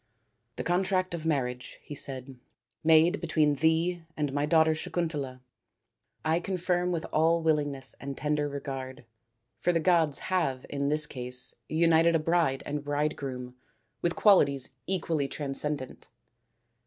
"The 0.55 0.63
contract 0.63 1.13
of 1.13 1.27
marriage," 1.27 1.77
he 1.83 1.93
said," 1.93 2.35
made 2.83 3.21
between 3.21 3.53
thee 3.53 4.01
and 4.17 4.33
my 4.33 4.47
daughter 4.47 4.71
Sakuntala, 4.73 5.41
I 6.25 6.39
confirm 6.39 6.91
with 6.91 7.05
all 7.13 7.43
willingness 7.43 7.95
and 8.01 8.17
tender 8.17 8.49
regard, 8.49 9.05
for 9.59 9.71
the 9.71 9.79
gods 9.79 10.17
have 10.33 10.65
in 10.71 10.89
this 10.89 11.05
case 11.05 11.53
united 11.69 12.15
a 12.15 12.19
bride 12.19 12.63
and 12.65 12.83
bridegroom 12.83 13.53
with 14.01 14.15
qualities 14.15 14.71
equally 14.87 15.27
transcendant. 15.27 16.07